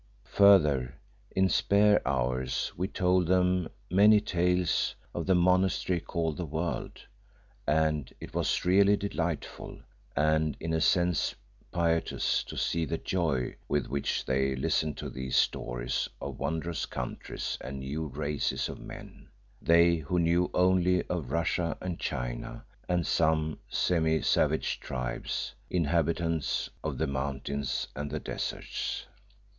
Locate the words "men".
18.79-19.27